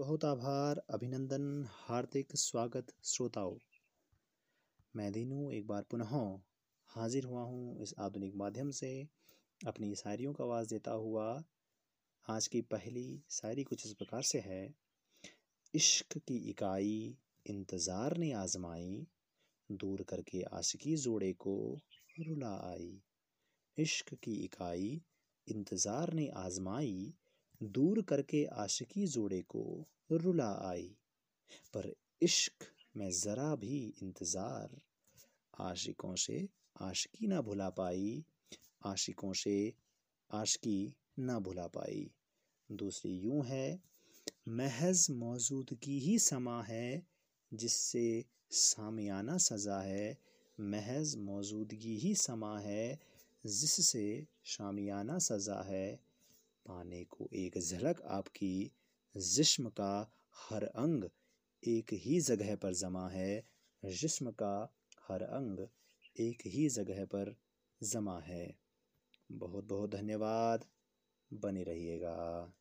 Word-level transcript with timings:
बहुत 0.00 0.24
आभार, 0.24 0.82
अभिनंदन, 0.90 1.68
हार्दिक 1.70 2.26
स्वागत 2.36 2.92
श्रोताओं। 3.04 3.56
मैं 4.96 5.12
दीनू 5.12 5.50
एक 5.50 5.66
बार 5.66 5.82
पुनः 5.82 6.40
हाजिर 6.88 7.24
हुआ 7.24 7.42
हूँ 7.42 7.82
इस 7.82 7.94
आधुनिक 7.98 8.34
माध्यम 8.34 8.70
से। 8.70 9.08
अपनी 9.66 9.94
शायरियों 9.94 10.32
का 10.32 10.44
आवाज़ 10.44 10.68
देता 10.68 10.92
हुआ, 10.92 11.44
आज 12.28 12.46
की 12.46 12.60
पहली 12.60 13.22
शायरी 13.30 13.64
कुछ 13.64 13.86
इस 13.86 13.92
प्रकार 13.92 14.22
से 14.22 14.38
है। 14.38 14.74
इश्क 15.74 16.18
की 16.18 16.36
इकाई 16.50 17.18
इंतज़ार 17.46 18.16
ने 18.16 18.32
आजमाई, 18.32 19.06
दूर 19.72 20.02
करके 20.02 20.42
आशिकी 20.42 20.96
जोड़े 20.96 21.32
को 21.32 21.78
रुला 22.20 22.56
आई। 22.70 23.02
इश्क 23.78 24.14
की 24.14 24.44
इकाई 24.44 25.02
इंतज़ार 25.48 26.12
ने 26.12 26.28
आजमाई 26.28 27.14
दूर 27.62 28.02
करके 28.02 28.44
आशिकी 28.44 29.06
जोड़े 29.06 29.40
को 29.42 29.86
रुला 30.12 30.50
आई। 30.68 30.96
पर 31.74 31.94
इश्क 32.22 32.64
में 32.96 33.10
ज़रा 33.10 33.54
भी 33.54 33.94
इंतज़ार 34.02 34.80
आशिकों 35.60 36.14
से 36.14 36.48
आशिकी 36.82 37.26
ना 37.26 37.40
भुला 37.40 37.68
पाई, 37.70 38.24
आशिकों 38.86 39.32
से 39.32 39.72
आशिकी 40.30 40.94
ना 41.18 41.38
भुला 41.38 41.66
पाई। 41.66 42.10
दूसरी 42.72 43.12
यूँ 43.18 43.44
है, 43.44 43.80
महज 44.48 45.06
मौजूदगी 45.10 45.98
ही 45.98 46.18
समा 46.18 46.62
है, 46.62 47.02
जिससे 47.54 48.24
सामियाना 48.50 49.36
सज़ा 49.38 49.80
है, 49.80 50.18
महज 50.60 51.16
मौजूदगी 51.16 51.96
ही 51.96 52.14
समा 52.14 52.58
है, 52.58 52.98
जिससे 53.46 54.26
शामियाना 54.44 55.18
सज़ा 55.18 55.62
है 55.62 56.09
पाने 56.66 57.04
को 57.04 57.28
एक 57.32 57.58
झलक 57.58 58.02
आपकी 58.02 58.72
जिस्म 59.16 59.68
का 59.68 60.12
हर 60.50 60.64
अंग 60.64 61.04
एक 61.68 61.92
ही 61.92 62.20
जगह 62.20 62.56
पर 62.56 62.74
जमा 62.74 63.08
है। 63.08 63.44
जिस्म 63.84 64.30
का 64.30 64.74
हर 65.08 65.22
अंग 65.22 65.66
एक 66.20 66.42
ही 66.46 66.68
जगह 66.68 67.04
पर 67.04 67.36
जमा 67.82 68.20
है। 68.20 68.58
बहुत 69.32 69.64
बहुत 69.64 69.90
धन्यवाद। 69.90 70.64
बने 71.32 71.62
रहिएगा। 71.62 72.52